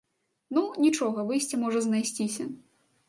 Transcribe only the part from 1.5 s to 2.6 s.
можа знайсціся.